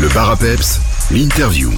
Le 0.00 0.08
bar 0.08 0.30
l'interview. 1.10 1.70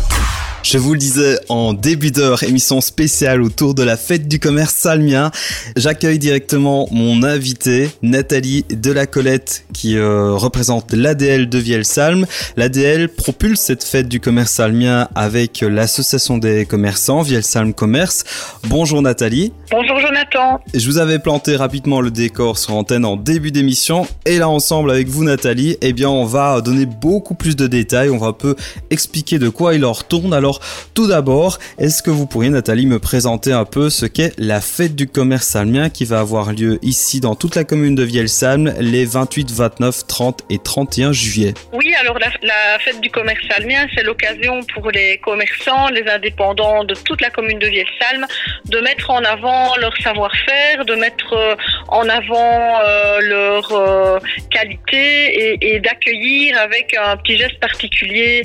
Je 0.63 0.79
vous 0.79 0.93
le 0.93 0.99
disais 0.99 1.39
en 1.49 1.73
début 1.73 2.13
d'heure, 2.13 2.45
émission 2.45 2.81
spéciale 2.81 3.43
autour 3.43 3.75
de 3.75 3.83
la 3.83 3.97
fête 3.97 4.29
du 4.29 4.39
commerce 4.39 4.75
salmien. 4.75 5.33
J'accueille 5.77 6.21
directement 6.21 6.87
mon 6.93 7.25
invité, 7.25 7.91
Nathalie 8.03 8.65
Delacolette, 8.71 9.65
qui 9.75 9.99
euh, 9.99 10.35
représente 10.35 10.93
l'ADL 10.93 11.49
de 11.49 11.59
Vielsalm. 11.59 12.27
L'ADL 12.57 13.09
propulse 13.09 13.61
cette 13.61 13.83
fête 13.83 14.09
du 14.09 14.21
commerce 14.21 14.53
salmien 14.53 15.09
avec 15.17 15.63
l'association 15.63 16.39
des 16.39 16.65
commerçants, 16.65 17.23
Vielsalm 17.23 17.75
Commerce. 17.75 18.23
Bonjour 18.69 19.03
Nathalie. 19.03 19.53
Bonjour 19.73 19.99
Jonathan. 19.99 20.61
Je 20.73 20.87
vous 20.87 20.99
avais 20.99 21.19
planté 21.19 21.57
rapidement 21.57 22.01
le 22.01 22.13
décor 22.13 22.57
sur 22.57 22.75
antenne 22.75 23.05
en 23.05 23.17
début 23.17 23.51
d'émission 23.51 24.07
et 24.27 24.39
là 24.39 24.49
ensemble 24.49 24.93
avec 24.93 25.09
vous 25.09 25.25
Nathalie, 25.25 25.77
eh 25.81 25.93
bien 25.93 26.09
on 26.09 26.25
va 26.25 26.61
donner 26.61 26.87
beaucoup 26.87 27.35
plus 27.35 27.57
de 27.57 27.67
détails, 27.67 28.11
on 28.11 28.19
va 28.19 28.29
un 28.29 28.33
peu 28.33 28.55
expliquer 28.91 29.41
de 29.41 29.49
quoi 29.49 29.75
il 29.75 29.85
en 29.85 29.93
retourne. 29.93 30.33
Alors 30.33 30.52
tout 30.95 31.09
d'abord, 31.09 31.59
est-ce 31.79 32.03
que 32.03 32.11
vous 32.11 32.27
pourriez, 32.27 32.51
Nathalie, 32.51 32.87
me 32.87 32.99
présenter 32.99 33.53
un 33.53 33.65
peu 33.65 33.91
ce 33.91 34.07
qu'est 34.07 34.33
la 34.39 34.61
fête 34.61 34.95
du 34.95 35.07
commerce 35.07 35.47
salmien 35.47 35.91
qui 35.91 36.05
va 36.05 36.21
avoir 36.21 36.53
lieu 36.53 36.79
ici 36.83 37.21
dans 37.21 37.35
toute 37.35 37.55
la 37.55 37.65
commune 37.65 37.95
de 37.95 38.03
Vielsalm 38.03 38.75
les 38.79 39.05
28, 39.05 39.51
29, 39.51 40.07
30 40.07 40.43
et 40.51 40.59
31 40.59 41.13
juillet? 41.13 41.55
Oui, 41.73 41.95
alors 42.01 42.19
la, 42.19 42.79
fête 42.79 43.01
du 43.01 43.11
commerce 43.11 43.43
salmien, 43.51 43.87
c'est 43.95 44.03
l'occasion 44.03 44.61
pour 44.75 44.91
les 44.91 45.19
commerçants, 45.19 45.89
les 45.89 46.09
indépendants 46.09 46.85
de 46.85 46.95
toute 46.95 47.21
la 47.21 47.31
commune 47.31 47.59
de 47.59 47.67
Vielsalm 47.67 48.27
de 48.67 48.79
mettre 48.81 49.11
en 49.11 49.23
avant 49.25 49.77
leur 49.77 49.97
savoir-faire, 49.99 50.85
de 50.85 50.95
mettre 50.95 51.33
euh, 51.33 51.55
en 51.89 52.09
avant 52.09 52.81
euh, 52.85 53.21
leur 53.21 53.73
euh, 53.73 54.19
qualité 54.51 55.59
et, 55.61 55.81
d'accueillir 55.81 56.59
avec 56.59 56.95
un 56.97 57.17
petit 57.17 57.37
geste 57.37 57.59
particulier 57.59 58.43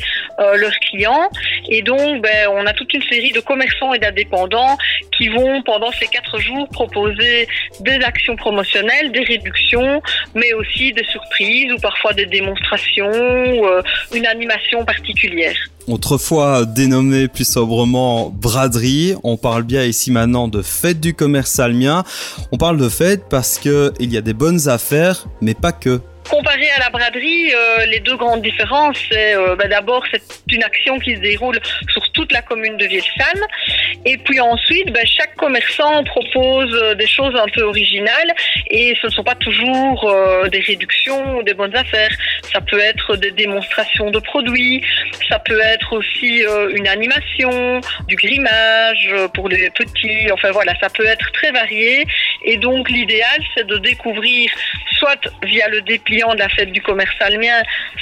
leurs 0.55 0.77
clients. 0.79 1.29
Et 1.70 1.81
donc, 1.81 2.21
ben, 2.21 2.49
on 2.52 2.66
a 2.66 2.73
toute 2.73 2.93
une 2.93 3.04
série 3.04 3.32
de 3.32 3.40
commerçants 3.40 3.93
et 3.93 3.99
d'indépendants 3.99 4.77
qui 5.18 5.29
vont, 5.29 5.62
pendant 5.63 5.91
ces 5.91 6.07
quatre 6.07 6.40
jours, 6.40 6.68
proposer 6.70 7.48
des 7.82 7.99
actions 8.04 8.35
promotionnelles, 8.35 9.12
des 9.12 9.23
réductions, 9.23 10.01
mais 10.35 10.54
aussi 10.54 10.93
des 10.93 11.04
surprises 11.05 11.71
ou 11.73 11.79
parfois 11.79 12.13
des 12.13 12.26
démonstrations 12.26 13.10
ou 13.10 13.65
euh, 13.65 13.82
une 14.13 14.26
animation 14.26 14.85
particulière. 14.85 15.55
Autrefois 15.88 16.65
dénommé 16.65 17.29
plus 17.29 17.48
sobrement 17.48 18.29
braderie, 18.29 19.15
on 19.23 19.38
parle 19.38 19.63
bien 19.63 19.85
ici 19.85 20.12
maintenant 20.12 20.49
de 20.49 20.62
fête 20.62 20.99
du 20.99 21.13
commerce 21.13 21.49
salmien. 21.49 22.04
On 22.51 22.57
parle 22.57 22.77
de 22.77 22.90
fête 22.90 23.23
parce 23.29 23.57
qu'il 23.57 23.93
y 23.99 24.18
a 24.18 24.21
des 24.21 24.34
bonnes 24.34 24.68
affaires, 24.68 25.27
mais 25.40 25.54
pas 25.54 25.71
que. 25.71 26.01
Comparé 26.29 26.70
à 26.75 26.79
la 26.79 26.89
braderie, 26.89 27.53
euh, 27.53 27.85
les 27.85 28.01
deux 28.01 28.17
grandes 28.17 28.41
différences, 28.41 28.97
c'est 29.09 29.35
euh, 29.35 29.55
bah, 29.55 29.67
d'abord 29.67 30.03
c'est 30.11 30.21
une 30.51 30.63
action 30.63 30.99
qui 30.99 31.15
se 31.15 31.21
déroule 31.21 31.59
sur 31.89 32.11
toute 32.11 32.33
la 32.33 32.41
commune 32.41 32.75
de 32.75 32.85
Vielsalm, 32.85 33.41
et 34.03 34.17
puis 34.17 34.41
ensuite 34.41 34.91
bah, 34.91 35.05
chaque 35.05 35.35
commerçant 35.35 36.03
propose 36.03 36.73
euh, 36.73 36.95
des 36.95 37.07
choses 37.07 37.33
un 37.35 37.48
peu 37.53 37.61
originales, 37.61 38.33
et 38.70 38.98
ce 39.01 39.07
ne 39.07 39.11
sont 39.11 39.23
pas 39.23 39.35
toujours 39.35 40.13
des 40.51 40.59
réductions 40.59 41.37
ou 41.37 41.43
des 41.43 41.53
bonnes 41.53 41.75
affaires. 41.75 42.11
Ça 42.51 42.59
peut 42.59 42.79
être 42.79 43.15
des 43.15 43.31
démonstrations 43.31 44.11
de 44.11 44.20
produits, 44.20 44.83
ça 45.29 45.39
peut 45.39 45.61
être 45.61 45.93
aussi 45.93 46.43
une 46.73 46.87
animation, 46.87 47.79
du 48.07 48.15
grimage 48.15 49.09
pour 49.33 49.49
les 49.49 49.70
petits. 49.70 50.31
Enfin 50.31 50.51
voilà, 50.51 50.73
ça 50.79 50.89
peut 50.89 51.05
être 51.05 51.31
très 51.31 51.51
varié, 51.51 52.05
et 52.43 52.57
donc 52.57 52.90
l'idéal 52.90 53.41
c'est 53.55 53.68
de 53.68 53.77
découvrir 53.77 54.49
soit 54.98 55.20
via 55.43 55.68
le 55.70 55.82
dépliant 55.82 56.34
de 56.34 56.40
la 56.40 56.49
fête 56.49 56.71
du 56.71 56.82
commerce 56.82 57.12
salmien, 57.20 57.62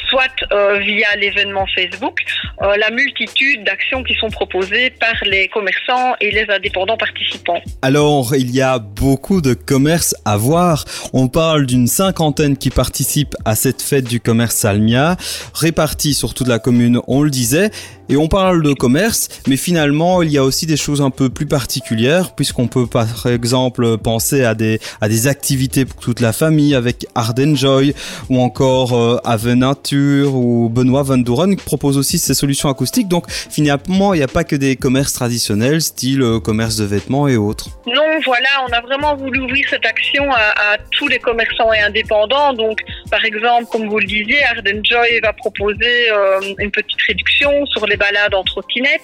soit 0.10 0.32
euh, 0.52 0.80
via 0.80 1.08
l'événement 1.18 1.66
Facebook, 1.76 2.22
euh, 2.62 2.76
la 2.78 2.90
multitude 2.92 3.64
d'actions 3.64 4.04
qui 4.04 4.14
sont 4.16 4.30
proposées 4.30 4.90
par 4.92 5.16
les 5.26 5.48
commerçants 5.50 6.16
et 6.22 6.32
les 6.32 6.46
indépendants 6.50 6.98
participants. 6.98 7.62
Alors, 7.82 8.36
il 8.36 8.52
y 8.52 8.62
a 8.62 8.80
beaucoup 8.80 9.42
de 9.42 9.54
commerces 9.54 10.16
à 10.26 10.38
voir. 10.38 10.86
On 11.14 11.28
parle 11.28 11.66
d'une 11.66 11.88
cinquantaine 11.88 12.58
qui 12.58 12.70
participent 12.70 13.36
à 13.46 13.56
cette 13.56 13.82
fête 13.82 14.06
du 14.06 14.20
commerce 14.20 14.56
salmien, 14.56 15.18
répartis 15.54 16.14
sur 16.14 16.34
toute 16.34 16.48
la 16.48 16.60
commune, 16.60 17.00
on 17.08 17.24
le 17.24 17.30
disait. 17.30 17.72
Et 18.08 18.18
on 18.18 18.28
parle 18.28 18.62
de 18.62 18.74
commerce, 18.74 19.30
mais 19.48 19.58
finalement, 19.58 20.22
il 20.22 20.32
y 20.32 20.38
a 20.38 20.44
aussi 20.44 20.68
des 20.68 20.78
choses 20.78 21.02
un 21.02 21.10
peu 21.10 21.30
plus 21.30 21.48
particulières, 21.48 22.36
puisqu'on 22.36 22.68
peut 22.68 22.86
par 22.86 23.26
exemple 23.26 23.98
penser 23.98 24.25
à 24.34 24.56
des, 24.56 24.80
activités 25.28 25.86
pour 25.86 26.00
toute 26.00 26.20
la 26.20 26.34
famille 26.34 26.76
avec 26.76 27.08
Arden 27.16 27.56
Joy, 27.56 27.94
ou 28.30 28.40
encore 28.40 28.94
euh, 28.94 29.18
Avenature, 29.24 30.36
ou 30.36 30.70
Benoît 30.70 31.04
Van 31.04 31.18
Doren 31.18 31.56
qui 31.56 31.64
propose 31.64 31.98
aussi 31.98 32.20
ces 32.20 32.34
solutions 32.34 32.70
acoustiques. 32.70 33.08
Donc 33.08 33.26
finalement, 33.30 34.14
il 34.14 34.18
n'y 34.18 34.24
a 34.24 34.28
pas 34.28 34.44
que 34.44 34.56
des 34.56 34.76
commerces 34.76 35.14
traditionnels, 35.14 35.82
style 35.82 36.22
euh, 36.22 36.40
commerce 36.40 36.76
de 36.78 36.86
vêtements 36.86 37.28
et 37.28 37.38
autres. 37.38 37.70
Non, 37.88 38.20
voilà, 38.26 38.50
on 38.68 38.74
a 38.74 38.82
vraiment 38.82 39.16
voulu 39.16 39.42
ouvrir 39.42 39.66
cette 39.70 39.86
action 39.86 40.32
à 40.32 40.78
tous 40.92 41.08
les 41.08 41.20
commerçants 41.20 41.72
et 41.74 41.80
indépendants. 41.80 42.54
Donc, 42.54 42.80
par 43.10 43.24
exemple, 43.24 43.66
comme 43.72 43.88
vous 43.88 44.00
le 44.00 44.06
disiez, 44.06 44.44
Arden 44.44 44.82
Joy 44.84 45.20
va 45.22 45.34
proposer 45.34 46.12
euh, 46.12 46.40
une 46.60 46.72
petite 46.72 47.02
réduction 47.08 47.66
sur 47.68 47.86
les 47.86 47.98
balades 47.98 48.34
en 48.34 48.44
trottinette. 48.44 49.02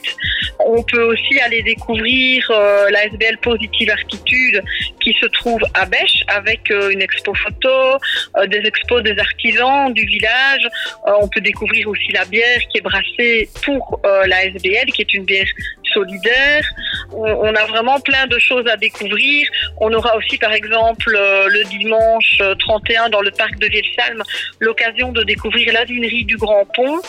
On 0.60 0.84
peut 0.84 1.04
aussi 1.04 1.40
aller 1.40 1.62
découvrir 1.64 2.50
euh, 2.50 2.90
la 2.92 3.06
SBL 3.06 3.38
Positive 3.42 3.90
Artitude 3.90 4.62
qui 5.02 5.14
se 5.20 5.26
trouve 5.28 5.62
à 5.74 5.86
Bêche 5.86 6.24
avec 6.28 6.70
euh, 6.72 6.90
une 6.90 7.02
expo 7.02 7.34
photo, 7.34 7.98
euh, 8.38 8.48
des 8.48 8.60
expos 8.60 9.04
des 9.04 9.18
artisans 9.18 9.94
du 9.94 10.06
village. 10.06 10.68
on 11.06 11.28
peut 11.28 11.42
découvrir 11.42 11.88
aussi 11.88 12.12
la 12.12 12.26
bière 12.26 12.60
qui 12.70 12.78
est 12.78 12.82
brassée 12.82 13.50
pour 13.64 14.02
la 14.04 14.46
SBL, 14.46 14.88
qui 14.94 15.02
est 15.02 15.14
une 15.14 15.26
bière 15.26 15.48
solidaire. 15.94 16.66
On, 17.14 17.54
a 17.56 17.66
vraiment 17.66 18.00
plein 18.00 18.28
de 18.28 18.40
choses 18.40 18.66
à 18.68 18.78
découvrir. 18.78 19.48
On 19.80 19.92
aura 19.94 20.16
aussi, 20.18 20.38
par 20.38 20.54
exemple, 20.54 21.12
le 21.12 21.64
dimanche 21.70 22.42
31 22.60 23.10
dans 23.10 23.22
le 23.22 23.32
parc 23.32 23.58
de 23.60 23.68
Vielsalm, 23.68 24.24
l'occasion 24.60 25.12
de 25.12 25.24
découvrir 25.24 25.74
la 25.74 25.86
dunerie 25.86 26.26
du 26.26 26.38
Grand 26.38 26.66
Pont 26.74 27.02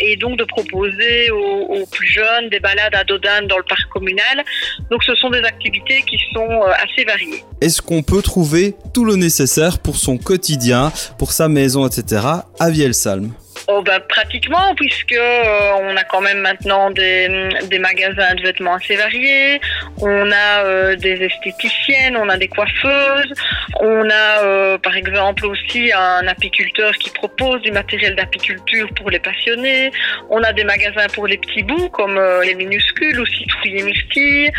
et 0.00 0.16
donc 0.16 0.38
de 0.38 0.44
proposer 0.44 1.30
aux, 1.30 1.86
plus 1.90 2.08
jeunes 2.08 2.48
des 2.50 2.60
balades 2.60 2.94
à 2.94 3.04
Dodane 3.04 3.46
dans 3.46 3.58
le 3.58 3.64
parc 3.64 3.88
communal. 3.88 4.44
Donc 4.90 5.02
ce 5.04 5.14
sont 5.14 5.30
des 5.30 5.42
activités 5.42 6.02
qui 6.02 6.18
sont 6.32 6.48
euh, 6.48 6.72
assez 6.72 7.04
variées. 7.04 7.44
Est-ce 7.60 7.82
qu'on 7.82 8.02
peut 8.02 8.22
trouver 8.22 8.74
tout 8.94 9.04
le 9.04 9.16
nécessaire 9.16 9.78
pour 9.78 9.96
son 9.96 10.18
quotidien, 10.18 10.92
pour 11.18 11.32
sa 11.32 11.48
maison, 11.48 11.86
etc. 11.86 12.22
à 12.58 12.70
Vielsalm 12.70 13.32
Oh 13.72 13.82
bah, 13.82 14.00
pratiquement 14.00 14.74
puisque 14.74 15.12
euh, 15.12 15.72
on 15.80 15.96
a 15.96 16.02
quand 16.02 16.20
même 16.20 16.40
maintenant 16.40 16.90
des, 16.90 17.28
des, 17.70 17.78
magasins 17.78 18.34
de 18.34 18.42
vêtements 18.42 18.74
assez 18.74 18.96
variés, 18.96 19.60
on 20.00 20.32
a 20.32 20.64
euh, 20.64 20.96
des 20.96 21.22
esthéticiennes, 21.22 22.16
on 22.16 22.28
a 22.28 22.36
des 22.36 22.48
coiffeuses, 22.48 23.32
on 23.78 24.10
a 24.10 24.44
euh, 24.44 24.78
par 24.78 24.96
exemple 24.96 25.46
aussi 25.46 25.92
un 25.92 26.26
apiculteur 26.26 26.92
qui 26.94 27.10
propose 27.10 27.62
du 27.62 27.70
matériel 27.70 28.16
d'apiculture 28.16 28.88
pour 28.96 29.08
les 29.08 29.20
passionnés, 29.20 29.92
on 30.30 30.42
a 30.42 30.52
des 30.52 30.64
magasins 30.64 31.06
pour 31.14 31.28
les 31.28 31.38
petits 31.38 31.62
bouts 31.62 31.90
comme 31.90 32.20
les 32.42 32.54
minuscules 32.54 33.20
ou 33.20 33.26
citrouilles 33.26 33.78
et 33.78 33.82
myrtilles, 33.84 34.52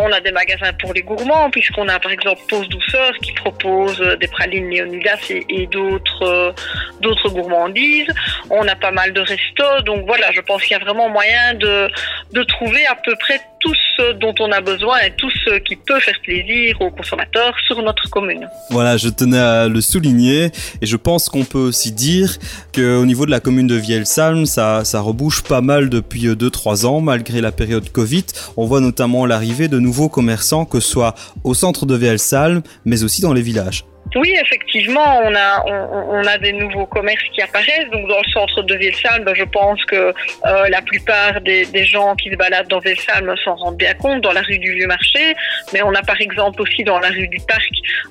on 0.00 0.10
a 0.12 0.20
des 0.20 0.32
magasins 0.32 0.72
pour 0.80 0.94
les 0.94 1.02
gourmands 1.02 1.50
puisqu'on 1.50 1.88
a 1.88 1.98
par 1.98 2.12
exemple 2.12 2.40
Pause 2.48 2.68
Douceur 2.70 3.12
qui 3.22 3.32
propose 3.32 4.00
des 4.18 4.28
pralines 4.28 4.70
Léonidas 4.70 5.26
et, 5.28 5.44
et 5.50 5.66
d'autres 5.66 6.54
d'autres 7.00 7.28
gourmandises. 7.28 8.08
On 8.50 8.66
a 8.66 8.76
pas 8.76 8.90
mal 8.90 9.12
de 9.12 9.20
restos, 9.20 9.82
donc 9.84 10.06
voilà, 10.06 10.32
je 10.32 10.40
pense 10.40 10.62
qu'il 10.62 10.72
y 10.72 10.80
a 10.80 10.84
vraiment 10.84 11.08
moyen 11.08 11.54
de, 11.54 11.88
de 12.32 12.42
trouver 12.44 12.86
à 12.86 12.94
peu 12.94 13.14
près 13.16 13.40
tout 13.60 13.74
ce 13.96 14.12
dont 14.14 14.34
on 14.40 14.50
a 14.50 14.60
besoin 14.60 14.98
et 15.00 15.12
tout 15.12 15.30
ce 15.30 15.58
qui 15.58 15.76
peut 15.76 16.00
faire 16.00 16.18
plaisir 16.22 16.80
aux 16.80 16.90
consommateurs 16.90 17.54
sur 17.66 17.82
notre 17.82 18.08
commune. 18.08 18.48
Voilà, 18.70 18.96
je 18.96 19.08
tenais 19.08 19.38
à 19.38 19.68
le 19.68 19.80
souligner 19.80 20.50
et 20.80 20.86
je 20.86 20.96
pense 20.96 21.28
qu'on 21.28 21.44
peut 21.44 21.58
aussi 21.58 21.92
dire 21.92 22.38
qu'au 22.74 23.04
niveau 23.04 23.26
de 23.26 23.30
la 23.30 23.40
commune 23.40 23.66
de 23.66 23.74
Vielsalm, 23.74 24.46
ça, 24.46 24.84
ça 24.84 25.00
rebouche 25.00 25.42
pas 25.42 25.60
mal 25.60 25.90
depuis 25.90 26.26
2-3 26.26 26.86
ans 26.86 27.00
malgré 27.00 27.40
la 27.40 27.52
période 27.52 27.90
Covid. 27.90 28.24
On 28.56 28.64
voit 28.64 28.80
notamment 28.80 29.26
l'arrivée 29.26 29.68
de 29.68 29.78
nouveaux 29.78 30.08
commerçants, 30.08 30.64
que 30.64 30.80
ce 30.80 30.88
soit 30.88 31.14
au 31.44 31.54
centre 31.54 31.84
de 31.84 31.94
Vielsalm, 31.94 32.62
mais 32.84 33.04
aussi 33.04 33.20
dans 33.20 33.34
les 33.34 33.42
villages. 33.42 33.84
Oui, 34.16 34.34
effectivement, 34.40 35.20
on 35.24 35.34
a 35.34 35.64
on, 35.66 36.26
a 36.26 36.38
des 36.38 36.52
nouveaux 36.52 36.86
commerces 36.86 37.22
qui 37.32 37.42
apparaissent. 37.42 37.88
Donc 37.92 38.08
dans 38.08 38.18
le 38.18 38.30
centre 38.32 38.62
de 38.62 38.74
Vielsalm, 38.74 39.24
ben, 39.24 39.34
je 39.34 39.44
pense 39.44 39.84
que 39.84 39.96
euh, 39.96 40.68
la 40.68 40.82
plupart 40.82 41.40
des, 41.40 41.64
des, 41.66 41.84
gens 41.84 42.14
qui 42.16 42.30
se 42.30 42.36
baladent 42.36 42.68
dans 42.68 42.80
Vielsalm 42.80 43.32
s'en 43.44 43.54
rendent 43.54 43.76
bien 43.76 43.94
compte. 43.94 44.20
Dans 44.20 44.32
la 44.32 44.42
rue 44.42 44.58
du 44.58 44.74
Vieux 44.74 44.86
Marché, 44.86 45.34
mais 45.72 45.82
on 45.82 45.94
a 45.94 46.02
par 46.02 46.20
exemple 46.20 46.60
aussi 46.60 46.82
dans 46.82 46.98
la 46.98 47.08
rue 47.08 47.28
du 47.28 47.38
Parc 47.46 47.70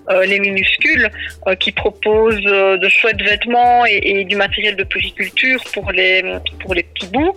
euh, 0.10 0.26
les 0.26 0.40
minuscules 0.40 1.10
euh, 1.48 1.56
qui 1.56 1.72
proposent 1.72 2.42
de 2.44 2.90
chouettes 2.90 3.22
vêtements 3.22 3.86
et, 3.86 4.00
et, 4.04 4.24
du 4.24 4.36
matériel 4.36 4.76
de 4.76 4.84
puriculture 4.84 5.62
pour 5.74 5.92
les 5.92 6.24
pour 6.62 6.74
les 6.74 6.84
petits 6.84 7.08
bouts. 7.08 7.36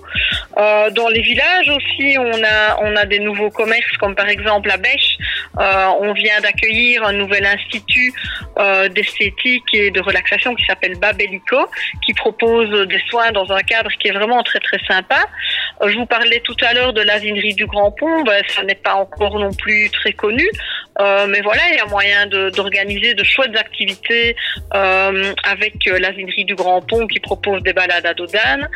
dans 0.57 1.09
les 1.09 1.21
villages 1.21 1.69
aussi, 1.69 2.17
on 2.19 2.45
a 2.45 2.79
on 2.83 2.97
a 2.97 3.07
des 3.07 3.19
nouveaux 3.19 3.51
commerces 3.51 3.97
comme 3.99 4.15
par 4.15 4.29
exemple 4.29 4.71
à 4.71 4.77
Bêche 4.77 5.19
Euh, 5.59 5.87
on 6.01 6.13
vient 6.13 6.41
d'accueillir 6.41 7.05
un 7.05 7.13
nouvel 7.13 7.45
institut 7.45 8.13
euh, 8.59 8.89
d'esthétique 8.89 9.65
et 9.73 9.91
de 9.91 10.01
relaxation 10.01 10.55
qui 10.55 10.65
s'appelle 10.65 10.99
Babelico, 10.99 11.67
qui 12.05 12.13
propose 12.15 12.71
des 12.87 13.01
soins 13.09 13.33
dans 13.33 13.51
un 13.51 13.61
cadre 13.63 13.91
qui 13.99 14.09
est 14.09 14.13
vraiment 14.13 14.43
très 14.43 14.61
très 14.61 14.79
sympa. 14.87 15.25
Euh, 15.81 15.89
je 15.89 15.97
vous 15.97 16.07
parlais 16.07 16.41
tout 16.41 16.57
à 16.63 16.75
l'heure 16.75 16.93
de 16.93 17.03
l'asinerie 17.03 17.55
du 17.55 17.67
Grand 17.67 17.91
Pont, 17.93 18.23
ben, 18.25 18.43
ça 18.49 18.63
n'est 18.63 18.75
pas 18.75 18.95
encore 18.95 19.39
non 19.39 19.53
plus 19.53 19.91
très 19.91 20.13
connu, 20.13 20.47
euh, 21.01 21.27
mais 21.29 21.41
voilà, 21.41 21.63
il 21.71 21.77
y 21.77 21.81
a 21.81 21.87
moyen 21.87 22.27
d'organiser 22.27 23.15
de, 23.15 23.25
chouettes 23.25 23.57
activités 23.57 24.37
euh, 24.75 25.33
avec 25.45 25.87
euh, 25.87 25.99
l'asinerie 25.99 26.45
du 26.45 26.55
Grand 26.55 26.83
Pont 26.83 27.07
qui 27.07 27.21
propose 27.21 27.63
des 27.63 27.73
balades 27.73 28.05
à 28.05 28.15
Dodane. 28.15 28.69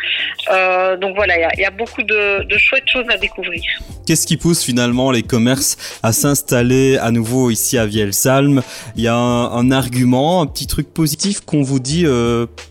Euh, 0.51 0.97
donc 0.97 1.15
voilà, 1.17 1.35
il 1.55 1.61
y 1.61 1.65
a, 1.65 1.71
beaucoup 1.71 2.03
de, 2.03 2.47
chouettes 2.57 2.89
choses 2.89 3.07
à 3.11 3.19
découvrir. 3.19 3.63
Qu'est-ce 4.07 4.27
qui 4.27 4.37
pousse 4.37 4.65
finalement 4.65 5.11
les 5.11 5.23
commerces 5.23 5.99
à 6.03 6.13
s'installer 6.13 6.97
à 6.97 7.11
nouveau 7.11 7.51
ici 7.51 7.77
à 7.77 7.87
Vielsalm? 7.87 8.63
Il 8.97 9.03
y 9.03 9.09
a 9.09 9.15
un, 9.15 9.71
argument, 9.71 10.41
un 10.41 10.47
petit 10.47 10.67
truc 10.67 10.93
positif 10.93 11.41
qu'on 11.41 11.63
vous 11.63 11.81
dit 11.81 12.07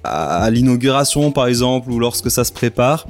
à 0.03 0.49
l'inauguration 0.49 1.31
par 1.31 1.47
exemple 1.47 1.91
ou 1.91 1.99
lorsque 1.99 2.31
ça 2.31 2.43
se 2.43 2.53
prépare? 2.53 3.05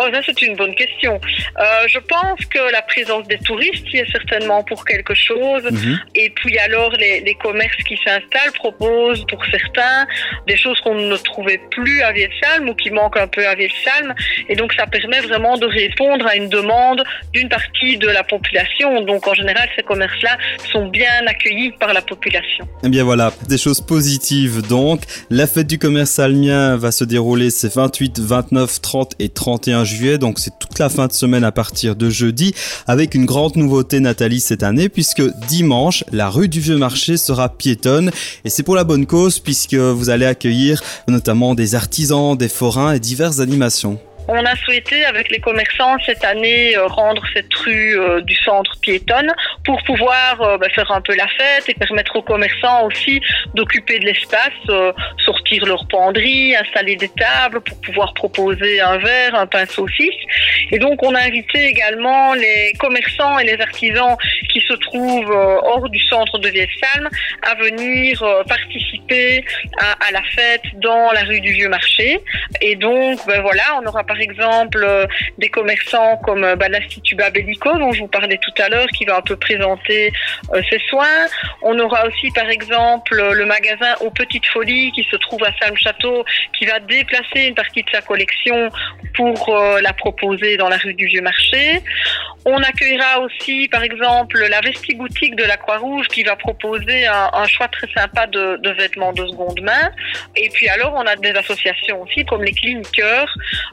Oh, 0.00 0.08
ça 0.12 0.20
c'est 0.24 0.40
une 0.42 0.56
bonne 0.56 0.74
question. 0.74 1.20
Euh, 1.58 1.62
je 1.88 1.98
pense 1.98 2.44
que 2.46 2.72
la 2.72 2.80
présence 2.80 3.28
des 3.28 3.38
touristes 3.38 3.86
y 3.92 3.98
est 3.98 4.10
certainement 4.10 4.62
pour 4.64 4.84
quelque 4.86 5.14
chose. 5.14 5.64
Mmh. 5.64 5.96
Et 6.14 6.30
puis 6.30 6.58
alors 6.58 6.92
les, 6.92 7.20
les 7.20 7.34
commerces 7.34 7.82
qui 7.86 7.96
s'installent 7.96 8.52
proposent 8.54 9.26
pour 9.26 9.44
certains 9.46 10.06
des 10.46 10.56
choses 10.56 10.80
qu'on 10.80 10.94
ne 10.94 11.16
trouvait 11.16 11.60
plus 11.70 12.00
à 12.02 12.12
Vielsalm 12.12 12.70
ou 12.70 12.74
qui 12.74 12.90
manquent 12.90 13.18
un 13.18 13.26
peu 13.26 13.46
à 13.46 13.54
Vielsalm. 13.54 14.14
Et 14.48 14.56
donc 14.56 14.72
ça 14.72 14.86
permet 14.86 15.20
vraiment 15.20 15.58
de 15.58 15.66
répondre 15.66 16.26
à 16.26 16.34
une 16.34 16.48
demande 16.48 17.02
d'une 17.34 17.50
partie 17.50 17.98
de 17.98 18.08
la 18.08 18.24
population. 18.24 19.02
Donc 19.02 19.28
en 19.28 19.34
général 19.34 19.68
ces 19.76 19.82
commerces-là 19.82 20.38
sont 20.72 20.86
bien 20.88 21.26
accueillis 21.26 21.72
par 21.72 21.92
la 21.92 22.00
population. 22.00 22.66
Eh 22.84 22.88
bien 22.88 23.04
voilà, 23.04 23.32
des 23.48 23.58
choses 23.58 23.82
positives 23.82 24.66
donc. 24.66 25.02
La 25.28 25.46
fête 25.46 25.66
du 25.66 25.78
commerce 25.78 26.18
almien 26.18 26.76
va 26.76 26.90
se 26.90 27.04
dérouler 27.04 27.50
ces 27.50 27.68
28, 27.68 28.18
29, 28.18 28.80
30 28.80 29.14
et 29.18 29.28
31 29.28 29.84
donc 30.18 30.38
c'est 30.38 30.58
toute 30.58 30.78
la 30.78 30.88
fin 30.88 31.06
de 31.06 31.12
semaine 31.12 31.44
à 31.44 31.52
partir 31.52 31.96
de 31.96 32.10
jeudi, 32.10 32.54
avec 32.86 33.14
une 33.14 33.26
grande 33.26 33.56
nouveauté 33.56 34.00
Nathalie 34.00 34.40
cette 34.40 34.62
année, 34.62 34.88
puisque 34.88 35.22
dimanche, 35.48 36.04
la 36.12 36.28
rue 36.30 36.48
du 36.48 36.60
Vieux 36.60 36.76
Marché 36.76 37.16
sera 37.16 37.48
piétonne, 37.48 38.10
et 38.44 38.50
c'est 38.50 38.62
pour 38.62 38.76
la 38.76 38.84
bonne 38.84 39.06
cause, 39.06 39.38
puisque 39.38 39.74
vous 39.74 40.10
allez 40.10 40.26
accueillir 40.26 40.82
notamment 41.08 41.54
des 41.54 41.74
artisans, 41.74 42.36
des 42.36 42.48
forains 42.48 42.92
et 42.92 43.00
diverses 43.00 43.40
animations. 43.40 43.98
On 44.32 44.44
a 44.44 44.54
souhaité, 44.54 45.04
avec 45.06 45.28
les 45.32 45.40
commerçants, 45.40 45.96
cette 46.06 46.24
année, 46.24 46.76
euh, 46.76 46.86
rendre 46.86 47.20
cette 47.34 47.52
rue 47.52 47.98
euh, 47.98 48.20
du 48.20 48.36
centre 48.36 48.70
piétonne 48.80 49.28
pour 49.64 49.82
pouvoir 49.82 50.40
euh, 50.40 50.56
bah, 50.56 50.68
faire 50.72 50.88
un 50.92 51.00
peu 51.00 51.16
la 51.16 51.26
fête 51.26 51.68
et 51.68 51.74
permettre 51.74 52.14
aux 52.14 52.22
commerçants 52.22 52.86
aussi 52.86 53.20
d'occuper 53.54 53.98
de 53.98 54.04
l'espace, 54.04 54.52
sortir 55.24 55.66
leur 55.66 55.84
penderie, 55.88 56.54
installer 56.54 56.94
des 56.94 57.08
tables 57.08 57.60
pour 57.60 57.80
pouvoir 57.80 58.14
proposer 58.14 58.80
un 58.80 58.98
verre, 58.98 59.34
un 59.34 59.48
pain 59.48 59.66
saucisse. 59.66 60.22
Et 60.70 60.78
donc, 60.78 61.02
on 61.02 61.12
a 61.16 61.22
invité 61.22 61.66
également 61.66 62.34
les 62.34 62.72
commerçants 62.78 63.36
et 63.40 63.44
les 63.44 63.60
artisans 63.60 64.16
qui 64.52 64.60
se 64.60 64.74
trouvent 64.74 65.32
hors 65.32 65.88
du 65.88 65.98
centre 66.06 66.38
de 66.38 66.48
Vielsalm 66.48 67.08
à 67.42 67.56
venir 67.56 68.22
participer 68.46 69.44
à, 69.78 70.12
la 70.12 70.22
fête 70.22 70.62
dans 70.74 71.10
la 71.12 71.22
rue 71.22 71.40
du 71.40 71.52
Vieux 71.52 71.68
Marché. 71.68 72.20
Et 72.60 72.76
donc, 72.76 73.18
ben 73.26 73.40
voilà, 73.42 73.80
on 73.82 73.86
aura 73.86 74.04
par 74.04 74.19
exemple 74.20 74.82
euh, 74.82 75.06
des 75.38 75.48
commerçants 75.48 76.16
comme 76.18 76.44
euh, 76.44 76.56
bah, 76.56 76.68
l'Institut 76.68 77.14
Babelico 77.14 77.76
dont 77.78 77.92
je 77.92 78.00
vous 78.00 78.08
parlais 78.08 78.38
tout 78.38 78.62
à 78.62 78.68
l'heure 78.68 78.88
qui 78.88 79.04
va 79.04 79.16
un 79.16 79.22
peu 79.22 79.36
présenter 79.36 80.12
euh, 80.52 80.62
ses 80.68 80.78
soins. 80.88 81.26
On 81.62 81.78
aura 81.78 82.06
aussi 82.06 82.30
par 82.30 82.48
exemple 82.48 83.16
le 83.32 83.46
magasin 83.46 83.94
aux 84.00 84.10
Petites 84.10 84.46
Folies 84.46 84.92
qui 84.92 85.04
se 85.10 85.16
trouve 85.16 85.42
à 85.44 85.52
Salm-Château 85.60 86.24
qui 86.58 86.66
va 86.66 86.80
déplacer 86.80 87.46
une 87.46 87.54
partie 87.54 87.82
de 87.82 87.90
sa 87.90 88.02
collection 88.02 88.70
pour 89.14 89.54
la 89.82 89.92
proposer 89.92 90.56
dans 90.56 90.68
la 90.68 90.76
rue 90.76 90.94
du 90.94 91.06
Vieux 91.06 91.22
Marché. 91.22 91.82
On 92.44 92.56
accueillera 92.62 93.20
aussi, 93.20 93.68
par 93.68 93.82
exemple, 93.82 94.38
la 94.48 94.60
vestiboutique 94.60 95.36
de 95.36 95.44
la 95.44 95.58
Croix-Rouge 95.58 96.08
qui 96.08 96.22
va 96.22 96.36
proposer 96.36 97.06
un, 97.06 97.46
choix 97.46 97.68
très 97.68 97.88
sympa 97.92 98.26
de, 98.26 98.56
de, 98.62 98.70
vêtements 98.70 99.12
de 99.12 99.26
seconde 99.26 99.60
main. 99.60 99.90
Et 100.36 100.48
puis 100.48 100.68
alors, 100.68 100.94
on 100.94 101.06
a 101.06 101.16
des 101.16 101.32
associations 101.32 102.02
aussi, 102.02 102.24
comme 102.24 102.42
les 102.42 102.52
cliniqueurs, 102.52 103.32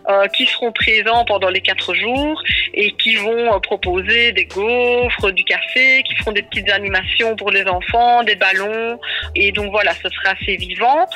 euh, 0.10 0.27
qui 0.28 0.46
seront 0.46 0.72
présents 0.72 1.26
pendant 1.26 1.50
les 1.50 1.62
quatre 1.62 1.94
jours 1.94 2.42
et 2.74 2.92
qui 2.94 3.16
vont 3.16 3.54
euh, 3.54 3.60
proposer 3.60 4.32
des 4.34 4.46
gaufres, 4.46 5.32
du 5.32 5.44
café, 5.44 6.04
qui 6.04 6.16
feront 6.16 6.32
des 6.32 6.44
petites 6.44 6.70
animations 6.70 7.36
pour 7.36 7.52
les 7.52 7.66
enfants, 7.66 8.24
des 8.24 8.36
ballons. 8.36 9.00
Et 9.36 9.52
donc 9.52 9.72
voilà, 9.72 9.94
ce 9.94 10.10
sera 10.10 10.36
assez 10.40 10.58
vivant. 10.58 11.08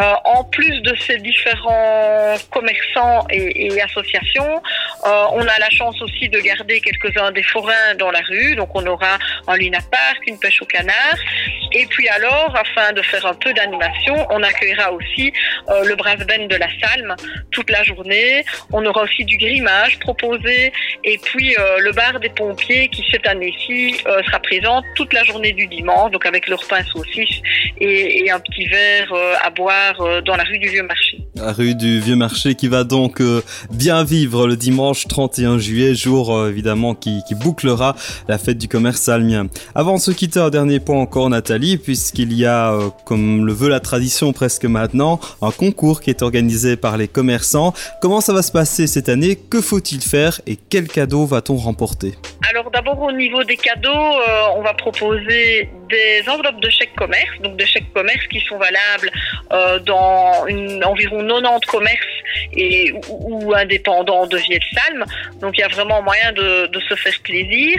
Euh, 0.00 0.14
en 0.24 0.44
plus 0.44 0.80
de 0.82 0.94
ces 0.96 1.18
différents 1.18 2.36
commerçants 2.50 3.26
et, 3.30 3.80
associations, 3.80 4.62
euh, 5.06 5.24
on 5.32 5.42
a 5.42 5.58
la 5.58 5.70
chance 5.70 6.00
aussi 6.02 6.28
de 6.28 6.38
garder 6.40 6.80
quelques 6.80 6.98
quelques-uns 6.98 7.30
des 7.32 7.42
forains 7.42 7.94
dans 7.98 8.10
la 8.10 8.20
rue. 8.20 8.56
Donc 8.56 8.70
on 8.74 8.86
aura 8.86 9.18
un 9.46 9.56
luna 9.56 9.78
park, 9.90 10.26
une 10.26 10.38
pêche 10.38 10.60
au 10.62 10.66
canard. 10.66 11.16
Et 11.72 11.86
puis 11.86 12.08
alors, 12.08 12.54
afin 12.56 12.92
de 12.92 13.02
faire 13.02 13.24
un 13.26 13.34
peu 13.34 13.52
d'animation, 13.52 14.26
on 14.30 14.42
accueillera 14.42 14.92
aussi 14.92 15.32
euh, 15.68 15.84
le 15.84 15.94
brass 15.96 16.18
de 16.18 16.56
la 16.56 16.68
Salme 16.80 17.14
toute 17.50 17.70
la 17.70 17.82
journée. 17.84 18.44
On 18.72 18.84
aura 18.84 19.02
aussi 19.02 19.24
du 19.24 19.36
grimage 19.36 19.98
proposé. 20.00 20.72
Et 21.04 21.18
puis 21.22 21.54
euh, 21.58 21.78
le 21.80 21.92
bar 21.92 22.20
des 22.20 22.28
pompiers 22.28 22.88
qui 22.88 23.04
cette 23.10 23.26
année-ci 23.26 23.96
euh, 24.06 24.22
sera 24.24 24.40
présent 24.40 24.82
toute 24.94 25.12
la 25.12 25.24
journée 25.24 25.52
du 25.52 25.66
dimanche, 25.66 26.10
donc 26.10 26.26
avec 26.26 26.48
leur 26.48 26.64
pain 26.66 26.82
saucisse 26.84 27.40
et, 27.80 28.30
un 28.30 28.40
petit 28.40 28.66
verre 28.66 29.12
euh, 29.12 29.34
à 29.42 29.50
boire 29.50 30.22
dans 30.24 30.36
la 30.36 30.44
rue 30.44 30.58
du 30.58 30.68
Vieux 30.68 30.82
Marché. 30.82 31.18
La 31.36 31.52
rue 31.52 31.74
du 31.74 32.00
Vieux 32.00 32.16
Marché 32.16 32.54
qui 32.54 32.68
va 32.68 32.84
donc 32.84 33.22
bien 33.70 34.04
vivre 34.04 34.46
le 34.46 34.56
dimanche 34.56 35.06
31 35.08 35.58
juillet, 35.58 35.94
jour 35.94 36.46
évidemment 36.46 36.94
qui, 36.94 37.22
qui, 37.26 37.34
bouclera 37.34 37.96
la 38.28 38.38
fête 38.38 38.58
du 38.58 38.68
commerce 38.68 39.00
salmien. 39.00 39.46
Avant 39.74 39.94
de 39.94 40.00
se 40.00 40.10
quitter, 40.10 40.40
un 40.40 40.50
dernier 40.50 40.80
point 40.80 40.98
encore 40.98 41.30
Nathalie, 41.30 41.78
puisqu'il 41.78 42.32
y 42.34 42.44
a, 42.44 42.76
comme 43.04 43.46
le 43.46 43.52
veut 43.52 43.68
la 43.68 43.80
tradition 43.80 44.32
presque 44.32 44.64
maintenant, 44.64 45.20
un 45.40 45.50
concours 45.50 46.00
qui 46.00 46.10
est 46.10 46.22
organisé 46.22 46.76
par 46.76 46.96
les 46.96 47.08
commerçants. 47.08 47.72
Comment 48.00 48.20
ça 48.20 48.32
va 48.32 48.42
se 48.42 48.47
passer 48.52 48.86
cette 48.86 49.08
année 49.08 49.36
Que 49.36 49.60
faut-il 49.60 50.00
faire 50.00 50.40
et 50.46 50.56
quel 50.56 50.88
cadeau 50.88 51.26
va-t-on 51.26 51.56
remporter? 51.56 52.14
Alors 52.50 52.70
d'abord 52.70 53.00
au 53.00 53.12
niveau 53.12 53.42
des 53.44 53.56
cadeaux, 53.56 53.88
euh, 53.90 54.42
on 54.56 54.62
va 54.62 54.74
proposer 54.74 55.70
des 55.88 56.28
enveloppes 56.28 56.60
de 56.60 56.70
chèques 56.70 56.94
commerce, 56.96 57.40
donc 57.42 57.56
des 57.56 57.66
chèques 57.66 57.92
commerce 57.92 58.26
qui 58.28 58.40
sont 58.40 58.58
valables 58.58 59.10
euh, 59.52 59.78
dans 59.80 60.46
une, 60.46 60.84
environ 60.84 61.18
90 61.26 61.66
commerces 61.66 62.17
et, 62.52 62.92
ou, 63.08 63.54
indépendants 63.54 64.26
de 64.26 64.36
Vielsalm. 64.36 65.04
Donc 65.40 65.56
il 65.56 65.60
y 65.60 65.64
a 65.64 65.68
vraiment 65.68 66.02
moyen 66.02 66.32
de, 66.32 66.70
se 66.88 66.94
faire 66.94 67.18
plaisir. 67.22 67.76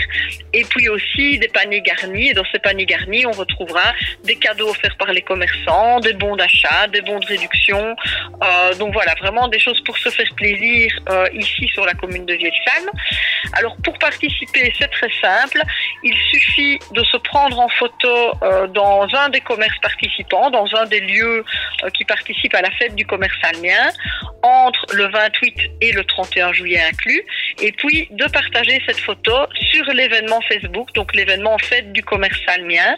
Et 0.53 0.63
puis 0.63 0.89
aussi 0.89 1.39
des 1.39 1.47
paniers 1.47 1.81
garnis. 1.81 2.29
Et 2.29 2.33
dans 2.33 2.45
ces 2.51 2.59
paniers 2.59 2.85
garnis, 2.85 3.25
on 3.25 3.31
retrouvera 3.31 3.93
des 4.23 4.35
cadeaux 4.35 4.69
offerts 4.69 4.97
par 4.97 5.11
les 5.11 5.21
commerçants, 5.21 5.99
des 5.99 6.13
bons 6.13 6.35
d'achat, 6.35 6.87
des 6.87 7.01
bons 7.01 7.19
de 7.19 7.25
réduction. 7.25 7.95
Euh, 8.43 8.73
donc 8.75 8.93
voilà, 8.93 9.13
vraiment 9.15 9.47
des 9.47 9.59
choses 9.59 9.81
pour 9.85 9.97
se 9.97 10.09
faire 10.09 10.29
plaisir 10.35 10.91
euh, 11.09 11.27
ici 11.33 11.67
sur 11.69 11.85
la 11.85 11.93
commune 11.93 12.25
de 12.25 12.33
Vielsalm. 12.33 12.89
Alors 13.53 13.75
pour 13.83 13.97
participer, 13.99 14.73
c'est 14.77 14.89
très 14.89 15.11
simple. 15.21 15.61
Il 16.03 16.15
suffit 16.31 16.79
de 16.91 17.03
se 17.03 17.17
prendre 17.17 17.59
en 17.59 17.69
photo 17.69 18.33
euh, 18.41 18.67
dans 18.67 19.07
un 19.13 19.29
des 19.29 19.41
commerces 19.41 19.79
participants, 19.81 20.49
dans 20.49 20.67
un 20.75 20.85
des 20.85 20.99
lieux 20.99 21.43
qui 21.93 22.05
participent 22.05 22.55
à 22.55 22.61
la 22.61 22.71
fête 22.71 22.95
du 22.95 23.05
commerce 23.05 23.37
almien, 23.43 23.89
entre 24.49 24.85
le 24.93 25.07
28 25.07 25.55
et 25.81 25.91
le 25.91 26.03
31 26.03 26.53
juillet 26.53 26.81
inclus, 26.81 27.23
et 27.61 27.71
puis 27.71 28.07
de 28.11 28.25
partager 28.31 28.81
cette 28.85 28.99
photo 28.99 29.31
sur 29.71 29.85
l'événement 29.93 30.39
Facebook, 30.41 30.93
donc 30.93 31.13
l'événement 31.13 31.57
fête 31.57 31.91
du 31.91 32.03
commerce 32.03 32.39
almien, 32.47 32.95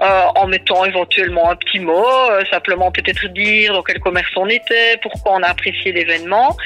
euh, 0.00 0.22
en 0.36 0.46
mettant 0.46 0.84
éventuellement 0.84 1.50
un 1.50 1.56
petit 1.56 1.78
mot, 1.78 2.04
euh, 2.30 2.42
simplement 2.50 2.90
peut-être 2.90 3.28
dire 3.28 3.72
dans 3.72 3.82
quel 3.82 4.00
commerce 4.00 4.30
on 4.36 4.48
était, 4.48 4.98
pourquoi 5.02 5.32
on 5.34 5.42
a 5.42 5.48
apprécié 5.48 5.92
l'événement, 5.92 6.56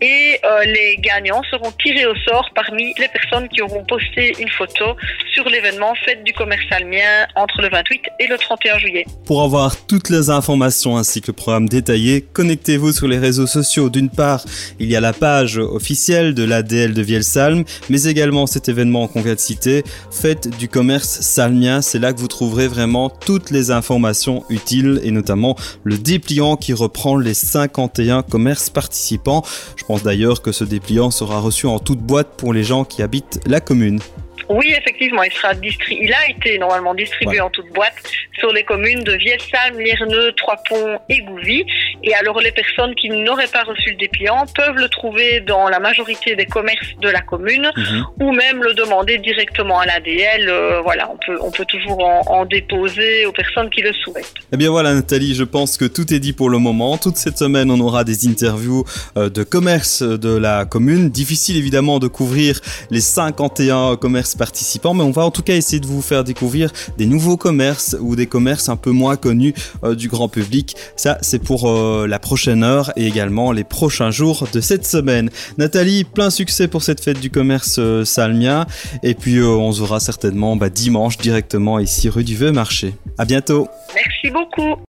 et 0.00 0.38
euh, 0.44 0.64
les 0.64 0.96
gagnants 0.98 1.42
seront 1.50 1.70
tirés 1.82 2.06
au 2.06 2.14
sort 2.26 2.50
parmi 2.54 2.92
les 2.98 3.08
personnes 3.08 3.48
qui 3.48 3.62
auront 3.62 3.84
posté 3.84 4.34
une 4.40 4.50
photo 4.50 4.96
sur 5.32 5.48
l'événement 5.48 5.94
fête 6.04 6.24
du 6.24 6.32
commerce 6.32 6.64
almien 6.70 7.26
entre 7.36 7.62
le 7.62 7.68
28 7.68 8.02
et 8.18 8.26
le 8.26 8.36
31 8.36 8.78
juillet. 8.78 9.04
Pour 9.26 9.42
avoir 9.42 9.86
toutes 9.86 10.10
les 10.10 10.30
informations 10.30 10.96
ainsi 10.96 11.20
que 11.20 11.28
le 11.28 11.32
programme 11.34 11.68
détaillé, 11.68 12.22
connectez-vous 12.32 12.92
sur 12.92 13.06
les 13.06 13.18
réseaux 13.18 13.46
sociaux. 13.46 13.90
D'une 13.90 14.10
part, 14.10 14.44
il 14.80 14.90
y 14.90 14.96
a 14.96 15.00
la 15.00 15.12
page 15.12 15.58
officielle 15.58 16.34
de 16.34 16.44
l'ADL 16.72 16.94
de 16.94 17.02
Vielsalm, 17.02 17.64
mais 17.90 18.04
également 18.04 18.46
cet 18.46 18.68
événement 18.68 19.08
qu'on 19.08 19.20
vient 19.20 19.34
de 19.34 19.40
citer, 19.40 19.84
Fête 20.10 20.56
du 20.58 20.68
commerce 20.68 21.20
salmien. 21.20 21.82
C'est 21.82 21.98
là 21.98 22.12
que 22.12 22.20
vous 22.20 22.28
trouverez 22.28 22.68
vraiment 22.68 23.10
toutes 23.10 23.50
les 23.50 23.70
informations 23.70 24.44
utiles 24.48 25.00
et 25.02 25.10
notamment 25.10 25.56
le 25.84 25.98
dépliant 25.98 26.56
qui 26.56 26.72
reprend 26.72 27.16
les 27.16 27.34
51 27.34 28.22
commerces 28.22 28.70
participants. 28.70 29.44
Je 29.76 29.84
pense 29.84 30.02
d'ailleurs 30.02 30.42
que 30.42 30.52
ce 30.52 30.64
dépliant 30.64 31.10
sera 31.10 31.40
reçu 31.40 31.66
en 31.66 31.78
toute 31.78 32.00
boîte 32.00 32.36
pour 32.36 32.52
les 32.52 32.64
gens 32.64 32.84
qui 32.84 33.02
habitent 33.02 33.40
la 33.46 33.60
commune. 33.60 34.00
Oui, 34.48 34.74
effectivement, 34.76 35.22
il 35.22 35.32
sera 35.32 35.54
distribué. 35.54 36.04
Il 36.04 36.12
a 36.12 36.28
été 36.30 36.58
normalement 36.58 36.94
distribué 36.94 37.40
en 37.40 37.50
toute 37.50 37.68
boîte 37.72 37.94
sur 38.38 38.52
les 38.52 38.64
communes 38.64 39.02
de 39.04 39.12
Vielsalm, 39.12 39.78
Lierneux, 39.78 40.32
Trois-Ponts 40.32 40.98
et 41.08 41.20
Gouvy. 41.22 41.64
Et 42.02 42.14
alors, 42.14 42.40
les 42.40 42.52
personnes 42.52 42.94
qui 42.94 43.08
n'auraient 43.08 43.46
pas 43.46 43.62
reçu 43.62 43.90
le 43.90 43.96
dépliant 43.96 44.46
peuvent 44.54 44.76
le 44.76 44.88
trouver 44.88 45.40
dans 45.40 45.68
la 45.68 45.78
majorité 45.80 46.34
des 46.36 46.46
commerces 46.46 46.88
de 47.00 47.08
la 47.08 47.20
commune 47.20 47.70
Mhm. 47.76 48.04
ou 48.20 48.32
même 48.32 48.62
le 48.62 48.74
demander 48.74 49.18
directement 49.18 49.78
à 49.80 49.86
l'ADL. 49.86 50.48
Euh, 50.48 50.80
voilà, 50.82 51.10
on 51.12 51.16
peut, 51.24 51.38
on 51.42 51.50
peut 51.50 51.64
toujours 51.66 52.02
en, 52.04 52.22
en 52.28 52.44
déposer 52.44 53.26
aux 53.26 53.32
personnes 53.32 53.70
qui 53.70 53.82
le 53.82 53.92
souhaitent. 53.92 54.32
Eh 54.52 54.56
bien 54.56 54.70
voilà 54.70 54.94
Nathalie, 54.94 55.34
je 55.34 55.44
pense 55.44 55.76
que 55.76 55.84
tout 55.84 56.12
est 56.12 56.18
dit 56.18 56.32
pour 56.32 56.50
le 56.50 56.58
moment. 56.58 56.98
Toute 56.98 57.16
cette 57.16 57.38
semaine, 57.38 57.70
on 57.70 57.80
aura 57.80 58.04
des 58.04 58.26
interviews 58.28 58.84
euh, 59.16 59.28
de 59.28 59.42
commerce 59.42 60.02
de 60.02 60.36
la 60.36 60.64
commune. 60.64 61.10
Difficile 61.10 61.56
évidemment 61.56 61.98
de 61.98 62.08
couvrir 62.08 62.60
les 62.90 63.00
51 63.00 63.96
commerces 63.96 64.31
participants, 64.36 64.94
mais 64.94 65.04
on 65.04 65.10
va 65.10 65.24
en 65.24 65.30
tout 65.30 65.42
cas 65.42 65.54
essayer 65.54 65.80
de 65.80 65.86
vous 65.86 66.02
faire 66.02 66.24
découvrir 66.24 66.70
des 66.98 67.06
nouveaux 67.06 67.36
commerces 67.36 67.96
ou 68.00 68.16
des 68.16 68.26
commerces 68.26 68.68
un 68.68 68.76
peu 68.76 68.90
moins 68.90 69.16
connus 69.16 69.54
euh, 69.84 69.94
du 69.94 70.08
grand 70.08 70.28
public. 70.28 70.76
Ça, 70.96 71.18
c'est 71.22 71.42
pour 71.42 71.68
euh, 71.68 72.06
la 72.06 72.18
prochaine 72.18 72.64
heure 72.64 72.92
et 72.96 73.06
également 73.06 73.52
les 73.52 73.64
prochains 73.64 74.10
jours 74.10 74.48
de 74.52 74.60
cette 74.60 74.86
semaine. 74.86 75.30
Nathalie, 75.58 76.04
plein 76.04 76.30
succès 76.30 76.68
pour 76.68 76.82
cette 76.82 77.02
fête 77.02 77.20
du 77.20 77.30
commerce 77.30 77.76
euh, 77.78 78.04
salmien. 78.04 78.66
Et 79.02 79.14
puis 79.14 79.42
on 79.42 79.72
se 79.72 79.82
certainement 79.98 80.56
bah, 80.56 80.70
dimanche 80.70 81.18
directement 81.18 81.78
ici 81.78 82.08
rue 82.08 82.24
du 82.24 82.34
Vieux 82.34 82.52
Marché. 82.52 82.94
À 83.18 83.24
bientôt. 83.24 83.68
Merci 83.94 84.30
beaucoup. 84.30 84.76